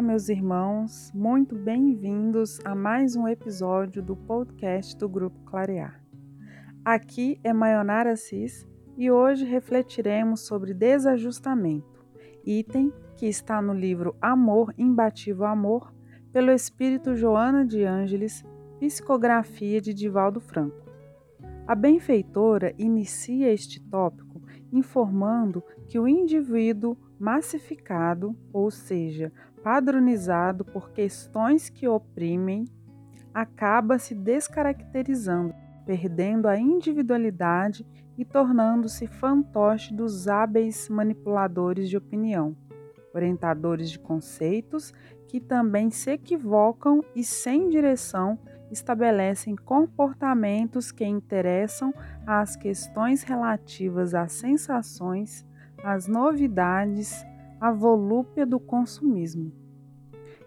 [0.00, 6.02] Olá, meus irmãos, muito bem-vindos a mais um episódio do podcast do Grupo Clarear.
[6.82, 12.02] Aqui é Maionara Assis e hoje refletiremos sobre desajustamento,
[12.46, 15.92] item que está no livro Amor, Imbatível Amor,
[16.32, 18.42] pelo Espírito Joana de Ângeles,
[18.78, 20.90] psicografia de Divaldo Franco.
[21.66, 24.40] A benfeitora inicia este tópico
[24.72, 29.30] informando que o indivíduo massificado, ou seja,
[29.62, 32.64] padronizado por questões que oprimem,
[33.32, 35.54] acaba se descaracterizando,
[35.86, 42.56] perdendo a individualidade e tornando-se fantoche dos hábeis manipuladores de opinião,
[43.14, 44.92] orientadores de conceitos
[45.28, 48.38] que também se equivocam e, sem direção,
[48.70, 51.92] estabelecem comportamentos que interessam
[52.26, 55.46] às questões relativas às sensações,
[55.82, 57.24] às novidades,
[57.60, 59.52] à volúpia do consumismo.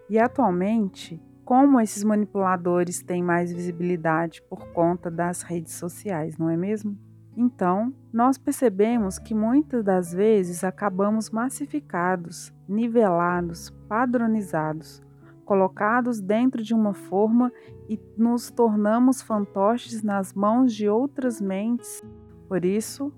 [0.08, 6.56] E atualmente, como esses manipuladores têm mais visibilidade por conta das redes sociais, não é
[6.56, 6.98] mesmo?
[7.36, 15.02] Então, nós percebemos que muitas das vezes acabamos massificados, nivelados, padronizados,
[15.44, 17.52] colocados dentro de uma forma
[17.88, 22.02] e nos tornamos fantoches nas mãos de outras mentes.
[22.48, 23.12] Por isso,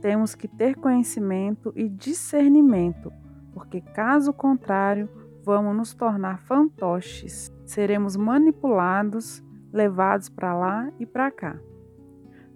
[0.00, 3.10] temos que ter conhecimento e discernimento,
[3.54, 5.08] porque caso contrário,
[5.44, 11.56] vamos nos tornar fantoches, seremos manipulados, levados para lá e para cá.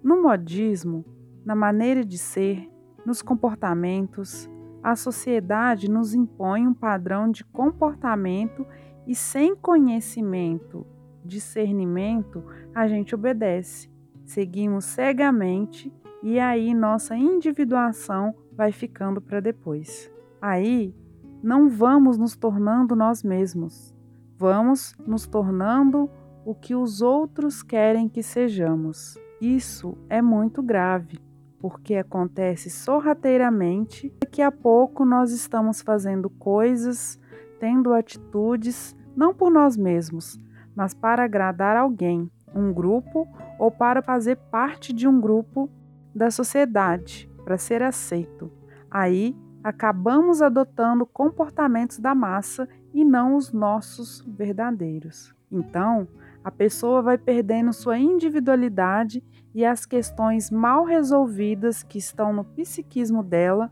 [0.03, 1.05] No modismo,
[1.45, 2.69] na maneira de ser,
[3.05, 4.49] nos comportamentos,
[4.83, 8.65] a sociedade nos impõe um padrão de comportamento
[9.07, 10.85] e sem conhecimento,
[11.23, 12.43] discernimento,
[12.75, 13.89] a gente obedece.
[14.25, 20.11] Seguimos cegamente e aí nossa individuação vai ficando para depois.
[20.41, 20.93] Aí
[21.41, 23.95] não vamos nos tornando nós mesmos,
[24.37, 26.09] vamos nos tornando
[26.45, 29.17] o que os outros querem que sejamos.
[29.41, 31.19] Isso é muito grave,
[31.59, 34.13] porque acontece sorrateiramente.
[34.21, 37.19] Daqui a pouco nós estamos fazendo coisas,
[37.59, 40.39] tendo atitudes não por nós mesmos,
[40.75, 43.27] mas para agradar alguém, um grupo
[43.57, 45.69] ou para fazer parte de um grupo
[46.15, 48.51] da sociedade, para ser aceito.
[48.89, 55.33] Aí acabamos adotando comportamentos da massa e não os nossos verdadeiros.
[55.51, 56.07] Então,
[56.43, 63.23] a pessoa vai perdendo sua individualidade e as questões mal resolvidas que estão no psiquismo
[63.23, 63.71] dela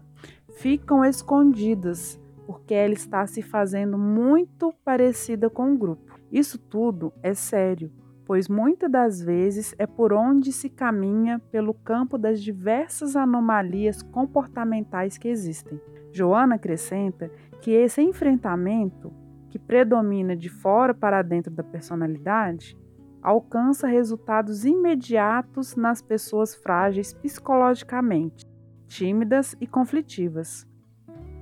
[0.57, 6.17] ficam escondidas porque ela está se fazendo muito parecida com o grupo.
[6.31, 7.91] Isso tudo é sério,
[8.27, 15.17] pois muitas das vezes é por onde se caminha pelo campo das diversas anomalias comportamentais
[15.17, 15.79] que existem.
[16.11, 19.13] Joana acrescenta que esse enfrentamento,
[19.49, 22.77] que predomina de fora para dentro da personalidade,
[23.21, 28.45] alcança resultados imediatos nas pessoas frágeis psicologicamente,
[28.87, 30.67] tímidas e conflitivas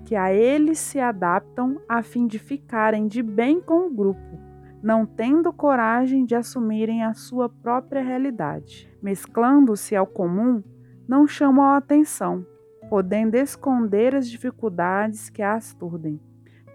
[0.06, 4.44] que a eles se adaptam a fim de ficarem de bem com o grupo,
[4.85, 8.88] não tendo coragem de assumirem a sua própria realidade.
[9.01, 10.63] Mesclando-se ao comum,
[11.07, 12.46] não chamam a atenção,
[12.88, 16.22] podendo esconder as dificuldades que as turdem,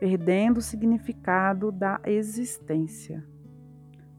[0.00, 3.24] perdendo o significado da existência.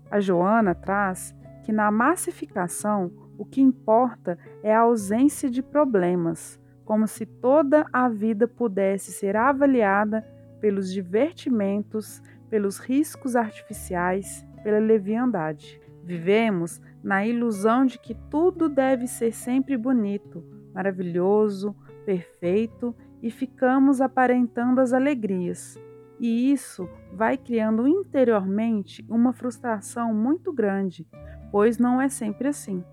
[0.09, 7.05] A Joana traz que na massificação o que importa é a ausência de problemas, como
[7.09, 10.25] se toda a vida pudesse ser avaliada
[10.61, 15.81] pelos divertimentos, pelos riscos artificiais, pela leviandade.
[16.03, 21.73] Vivemos na ilusão de que tudo deve ser sempre bonito, maravilhoso,
[22.05, 25.79] perfeito e ficamos aparentando as alegrias.
[26.19, 31.07] E isso vai criando interiormente uma frustração muito grande,
[31.51, 32.83] pois não é sempre assim.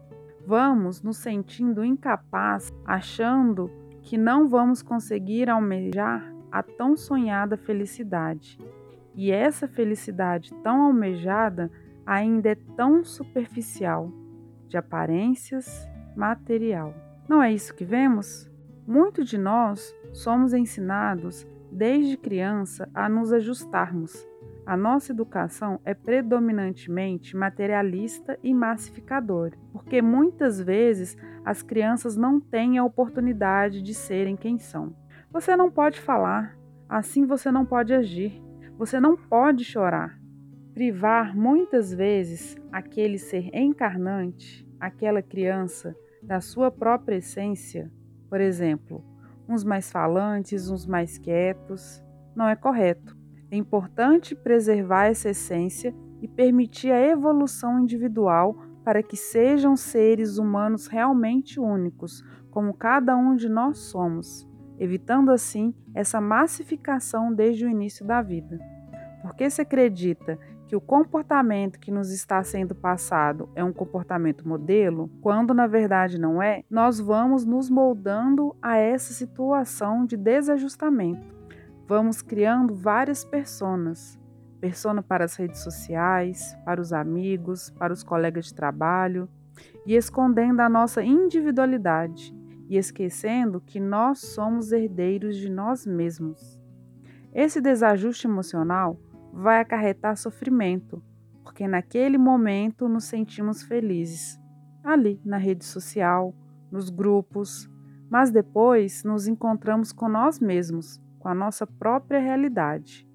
[0.46, 3.70] Vamos nos sentindo incapazes, achando
[4.02, 8.58] que não vamos conseguir almejar a tão sonhada felicidade.
[9.14, 11.70] E essa felicidade tão almejada
[12.06, 14.10] ainda é tão superficial,
[14.68, 16.94] de aparências, material.
[17.28, 18.50] Não é isso que vemos?
[18.86, 24.26] Muito de nós somos ensinados desde criança a nos ajustarmos.
[24.64, 32.76] A nossa educação é predominantemente materialista e massificadora, porque muitas vezes as crianças não têm
[32.76, 34.94] a oportunidade de serem quem são.
[35.30, 36.58] Você não pode falar,
[36.88, 38.42] assim você não pode agir,
[38.78, 40.16] você não pode chorar.
[40.72, 47.90] Privar muitas vezes aquele ser encarnante, aquela criança, da sua própria essência,
[48.28, 49.04] por exemplo,
[49.48, 52.00] uns mais falantes, uns mais quietos,
[52.36, 53.16] não é correto.
[53.50, 55.92] É importante preservar essa essência
[56.22, 63.34] e permitir a evolução individual para que sejam seres humanos realmente únicos, como cada um
[63.34, 64.47] de nós somos,
[64.78, 68.58] evitando assim essa massificação desde o início da vida.
[69.22, 70.38] Porque se acredita
[70.68, 76.20] que o comportamento que nos está sendo passado é um comportamento modelo, quando na verdade
[76.20, 81.34] não é, nós vamos nos moldando a essa situação de desajustamento.
[81.86, 84.20] Vamos criando várias personas,
[84.60, 89.26] persona para as redes sociais, para os amigos, para os colegas de trabalho,
[89.86, 92.37] e escondendo a nossa individualidade
[92.68, 96.60] e esquecendo que nós somos herdeiros de nós mesmos.
[97.32, 99.00] Esse desajuste emocional
[99.32, 101.02] vai acarretar sofrimento,
[101.42, 104.38] porque naquele momento nos sentimos felizes,
[104.84, 106.34] ali na rede social,
[106.70, 107.68] nos grupos,
[108.10, 113.08] mas depois nos encontramos com nós mesmos, com a nossa própria realidade.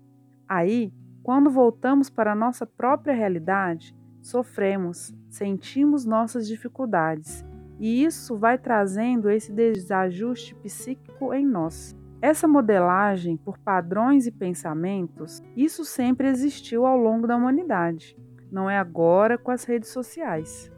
[0.48, 7.46] Aí, quando voltamos para a nossa própria realidade, sofremos, sentimos nossas dificuldades,
[7.84, 11.94] e isso vai trazendo esse desajuste psíquico em nós.
[12.22, 18.18] Essa modelagem por padrões e pensamentos, isso sempre existiu ao longo da humanidade.
[18.50, 20.72] Não é agora com as redes sociais.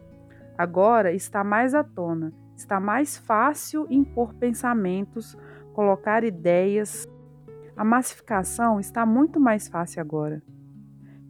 [0.58, 5.38] Agora está mais à tona, está mais fácil impor pensamentos,
[5.74, 7.08] colocar ideias.
[7.78, 10.42] A massificação está muito mais fácil agora.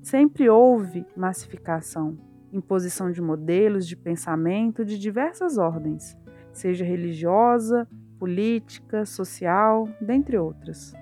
[0.01, 2.18] Sempre houve massificação,
[2.57, 6.17] imposição de modelos de pensamento de diversas ordens,
[6.53, 7.87] seja religiosa,
[8.17, 10.93] política, social, dentre outras.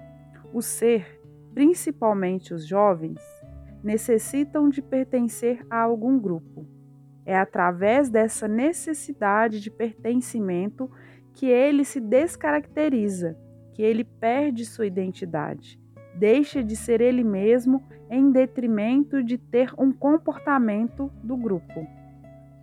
[0.53, 1.21] O ser,
[1.53, 3.19] principalmente os jovens,
[3.83, 6.65] necessitam de pertencer a algum grupo.
[7.25, 10.89] É através dessa necessidade de pertencimento
[11.33, 13.37] que ele se descaracteriza,
[13.73, 15.79] que ele perde sua identidade,
[16.15, 21.87] deixa de ser ele mesmo em detrimento de ter um comportamento do grupo.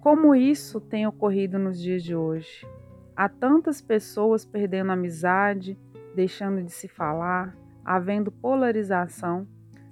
[0.01, 2.67] Como isso tem ocorrido nos dias de hoje?
[3.15, 5.79] Há tantas pessoas perdendo amizade,
[6.15, 7.55] deixando de se falar,
[7.85, 9.47] havendo polarização,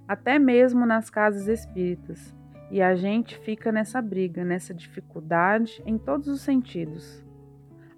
[0.06, 2.34] até mesmo nas casas espíritas.
[2.70, 7.24] E a gente fica nessa briga, nessa dificuldade em todos os sentidos.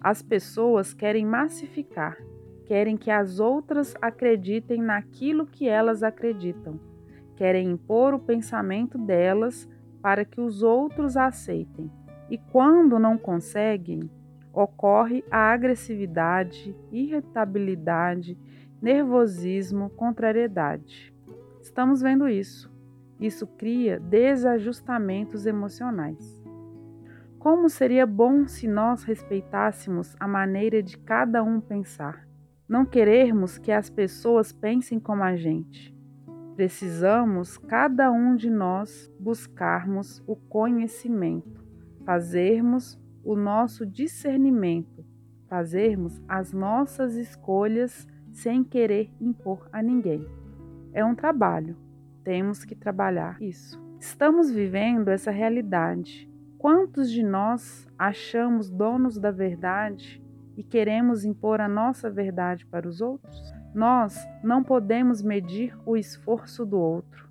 [0.01, 2.17] As pessoas querem massificar,
[2.71, 6.79] querem que as outras acreditem naquilo que elas acreditam,
[7.35, 9.67] querem impor o pensamento delas
[10.01, 11.91] para que os outros aceitem.
[12.29, 14.09] E quando não conseguem,
[14.53, 18.37] ocorre a agressividade, irritabilidade,
[18.81, 21.13] nervosismo, contrariedade.
[21.61, 22.71] Estamos vendo isso.
[23.19, 26.41] Isso cria desajustamentos emocionais.
[27.37, 32.30] Como seria bom se nós respeitássemos a maneira de cada um pensar?
[32.71, 35.93] Não querermos que as pessoas pensem como a gente.
[36.55, 41.65] Precisamos, cada um de nós, buscarmos o conhecimento,
[42.05, 45.03] fazermos o nosso discernimento,
[45.49, 50.25] fazermos as nossas escolhas sem querer impor a ninguém.
[50.93, 51.75] É um trabalho,
[52.23, 53.83] temos que trabalhar isso.
[53.99, 56.31] Estamos vivendo essa realidade.
[56.57, 60.20] Quantos de nós achamos donos da verdade
[60.55, 63.53] e queremos impor a nossa verdade para os outros?
[63.73, 67.29] Nós não podemos medir o esforço do outro.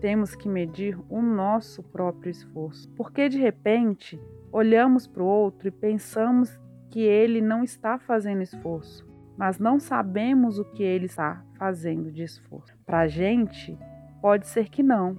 [0.00, 4.20] Temos que medir o nosso próprio esforço, porque de repente
[4.50, 6.58] Olhamos para o outro e pensamos
[6.90, 9.06] que ele não está fazendo esforço,
[9.36, 12.74] mas não sabemos o que ele está fazendo de esforço.
[12.86, 13.78] Para a gente,
[14.22, 15.18] pode ser que não,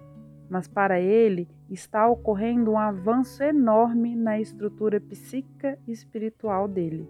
[0.49, 7.07] mas para ele está ocorrendo um avanço enorme na estrutura psíquica e espiritual dele.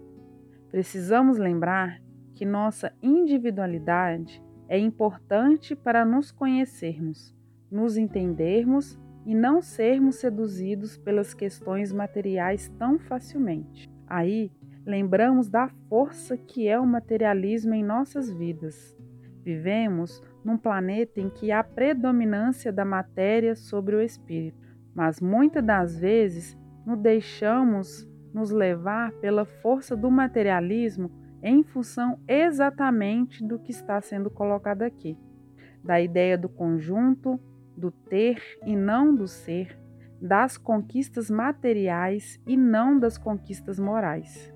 [0.70, 2.00] Precisamos lembrar
[2.34, 7.34] que nossa individualidade é importante para nos conhecermos,
[7.70, 13.90] nos entendermos e não sermos seduzidos pelas questões materiais tão facilmente.
[14.06, 14.50] Aí,
[14.86, 18.96] lembramos da força que é o materialismo em nossas vidas.
[19.42, 24.58] Vivemos num planeta em que há predominância da matéria sobre o espírito,
[24.94, 31.10] mas muitas das vezes nos deixamos nos levar pela força do materialismo
[31.42, 35.16] em função exatamente do que está sendo colocado aqui,
[35.82, 37.40] da ideia do conjunto
[37.76, 39.78] do ter e não do ser,
[40.20, 44.52] das conquistas materiais e não das conquistas morais.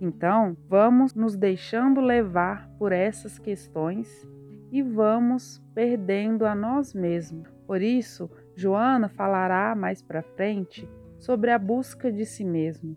[0.00, 4.28] Então, vamos nos deixando levar por essas questões
[4.72, 7.48] e vamos perdendo a nós mesmos.
[7.66, 10.88] Por isso, Joana falará mais para frente
[11.20, 12.96] sobre a busca de si mesmo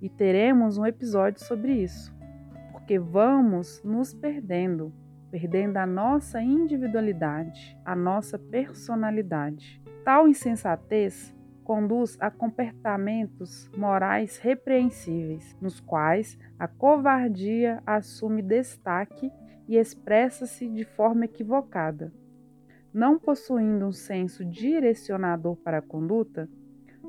[0.00, 2.14] e teremos um episódio sobre isso,
[2.72, 4.92] porque vamos nos perdendo
[5.34, 9.82] perdendo a nossa individualidade, a nossa personalidade.
[10.04, 19.28] Tal insensatez conduz a comportamentos morais repreensíveis, nos quais a covardia assume destaque
[19.66, 22.12] e expressa-se de forma equivocada.
[22.92, 26.48] Não possuindo um senso direcionador para a conduta,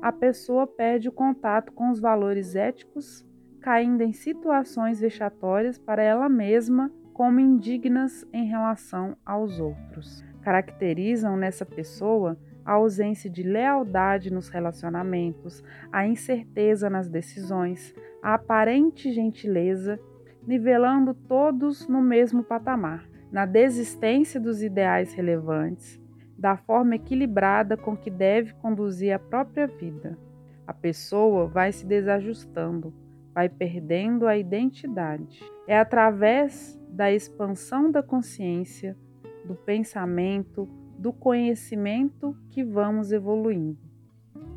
[0.00, 3.24] a pessoa perde o contato com os valores éticos,
[3.60, 10.22] caindo em situações vexatórias para ela mesma como indignas em relação aos outros.
[10.42, 19.10] Caracterizam nessa pessoa a ausência de lealdade nos relacionamentos, a incerteza nas decisões, a aparente
[19.12, 19.98] gentileza,
[20.46, 26.00] nivelando todos no mesmo patamar, na desistência dos ideais relevantes,
[26.38, 30.18] da forma equilibrada com que deve conduzir a própria vida.
[30.66, 32.92] A pessoa vai se desajustando,
[33.34, 35.40] vai perdendo a identidade.
[35.66, 38.96] É através da expansão da consciência,
[39.44, 43.78] do pensamento, do conhecimento que vamos evoluindo.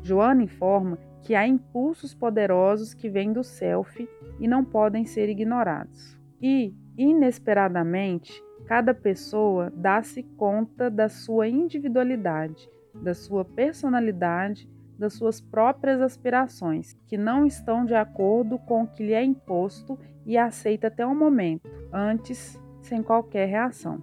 [0.02, 4.08] Joana informa que há impulsos poderosos que vêm do self
[4.38, 6.18] e não podem ser ignorados.
[6.40, 16.00] E, inesperadamente, cada pessoa dá-se conta da sua individualidade, da sua personalidade, das suas próprias
[16.00, 21.04] aspirações, que não estão de acordo com o que lhe é imposto e aceita até
[21.04, 24.00] o momento, antes sem qualquer reação.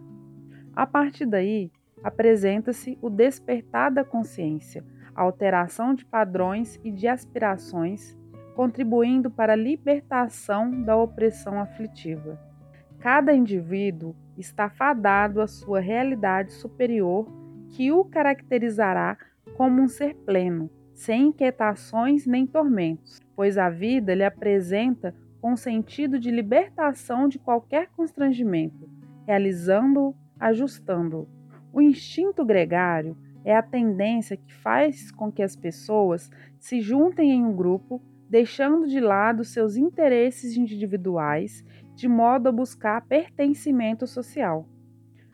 [0.75, 1.71] A partir daí,
[2.03, 4.83] apresenta-se o despertar da consciência,
[5.15, 8.17] a alteração de padrões e de aspirações,
[8.53, 12.37] contribuindo para a libertação da opressão aflitiva.
[12.99, 17.27] Cada indivíduo está fadado à sua realidade superior
[17.69, 19.17] que o caracterizará
[19.55, 26.19] como um ser pleno, sem inquietações nem tormentos, pois a vida lhe apresenta com sentido
[26.19, 28.89] de libertação de qualquer constrangimento,
[29.25, 31.27] realizando-o, ajustando-o.
[31.71, 33.15] O instinto gregário
[33.45, 36.29] é a tendência que faz com que as pessoas
[36.59, 41.63] se juntem em um grupo, deixando de lado seus interesses individuais,
[41.97, 44.67] de modo a buscar pertencimento social.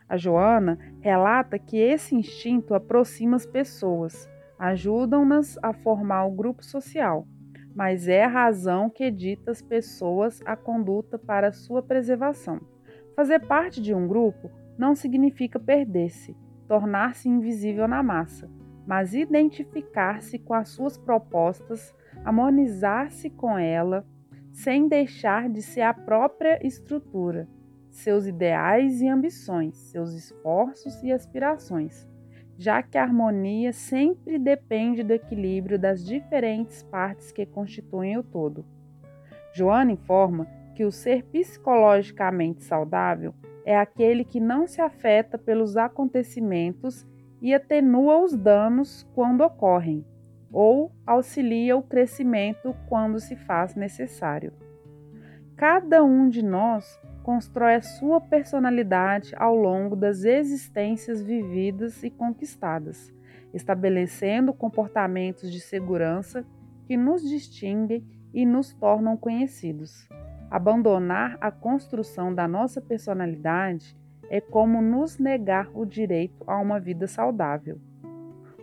[0.08, 4.26] A Joana relata que esse instinto aproxima as pessoas,
[4.58, 7.28] ajudam-nas a formar o grupo social,
[7.76, 12.58] mas é a razão que dita as pessoas a conduta para sua preservação.
[13.14, 16.34] Fazer parte de um grupo não significa perder-se,
[16.66, 18.50] tornar-se invisível na massa,
[18.86, 21.94] mas identificar-se com as suas propostas,
[22.24, 24.06] harmonizar-se com ela,
[24.54, 27.48] sem deixar de ser a própria estrutura,
[27.90, 32.08] seus ideais e ambições, seus esforços e aspirações,
[32.56, 38.64] já que a harmonia sempre depende do equilíbrio das diferentes partes que constituem o todo.
[39.52, 40.46] Joana informa
[40.76, 43.34] que o ser psicologicamente saudável
[43.64, 47.04] é aquele que não se afeta pelos acontecimentos
[47.42, 50.04] e atenua os danos quando ocorrem,
[50.52, 54.52] ou auxilia o crescimento quando se faz necessário.
[55.56, 63.12] Cada um de nós constrói a sua personalidade ao longo das existências vividas e conquistadas,
[63.52, 66.44] estabelecendo comportamentos de segurança
[66.86, 70.08] que nos distinguem e nos tornam conhecidos.
[70.50, 73.96] Abandonar a construção da nossa personalidade
[74.28, 77.80] é como nos negar o direito a uma vida saudável.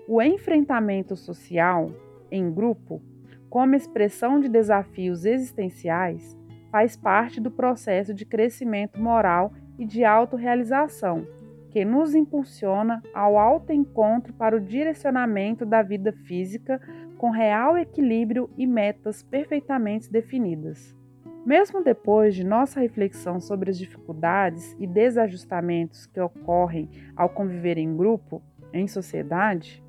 [0.08, 1.92] O enfrentamento social,
[2.32, 3.02] em grupo,
[3.50, 6.38] como expressão de desafios existenciais,
[6.72, 11.28] faz parte do processo de crescimento moral e de autorrealização,
[11.70, 16.82] que nos impulsiona ao alto encontro para o direcionamento da vida física
[17.18, 20.96] com real equilíbrio e metas perfeitamente definidas.
[21.46, 27.96] Mesmo depois de nossa reflexão sobre as dificuldades e desajustamentos que ocorrem ao conviver em
[27.96, 28.42] grupo,
[28.74, 29.84] em sociedade,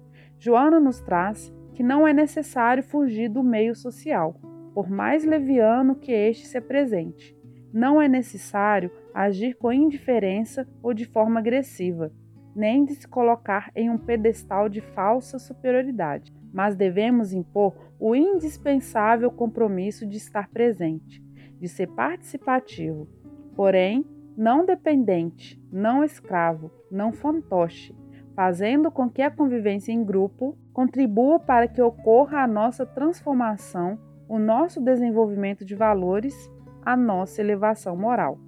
[0.45, 4.35] Joana nos traz que não é necessário fugir do meio social,
[4.75, 7.39] por mais leviano que este se apresente.
[7.73, 12.11] Não é necessário agir com indiferença ou de forma agressiva,
[12.57, 19.31] nem de se colocar em um pedestal de falsa superioridade, mas devemos impor o indispensável
[19.31, 21.23] compromisso de estar presente,
[21.61, 23.07] de ser participativo,
[23.55, 24.05] porém
[24.37, 27.95] não dependente, não escravo, não fantoche,
[28.35, 33.99] fazendo com que a convivência em grupo contribua para que ocorra a nossa transformação,
[34.29, 36.51] o nosso desenvolvimento de valores,
[36.85, 38.39] a nossa elevação moral.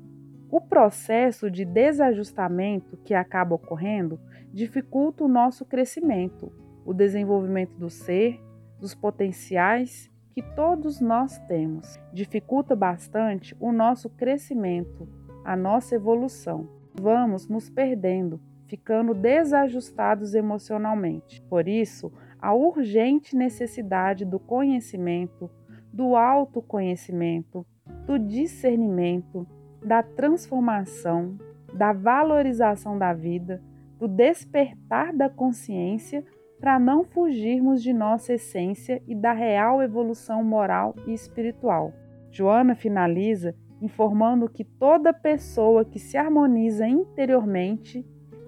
[0.50, 4.20] O processo de desajustamento que acaba ocorrendo
[4.52, 6.52] dificulta o nosso crescimento,
[6.84, 8.40] o desenvolvimento do ser,
[8.78, 11.98] dos potenciais que todos nós temos.
[12.12, 15.08] Dificulta bastante o nosso crescimento,
[15.44, 16.68] a nossa evolução.
[16.96, 18.40] vamos nos perdendo,
[18.74, 21.40] ficando desajustados emocionalmente.
[21.42, 25.48] Por isso, a urgente necessidade do conhecimento,
[25.92, 27.64] do autoconhecimento,
[28.04, 29.46] do discernimento,
[29.80, 31.38] da transformação,
[31.72, 33.62] da valorização da vida,
[33.96, 36.24] do despertar da consciência
[36.58, 41.92] para não fugirmos de nossa essência e da real evolução moral e espiritual.
[42.32, 48.04] Joana finaliza informando que toda pessoa que se harmoniza interiormente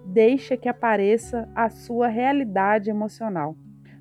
[0.06, 3.56] deixa que apareça a sua realidade emocional,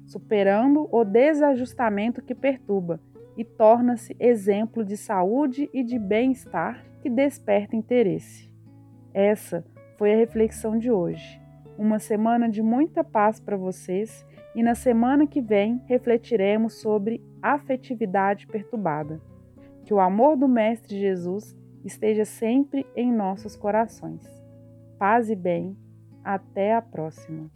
[0.06, 3.00] superando o desajustamento que perturba
[3.36, 8.50] e torna-se exemplo de saúde e de bem-estar que desperta interesse.
[9.14, 9.66] Essa
[9.98, 11.42] foi a reflexão de hoje.
[11.78, 18.48] Uma semana de muita paz para vocês e na semana que vem refletiremos sobre afetividade
[18.48, 19.22] perturbada.
[19.84, 24.26] Que o amor do Mestre Jesus esteja sempre em nossos corações.
[24.98, 25.78] Paz e bem.
[26.26, 27.52] Até a próxima.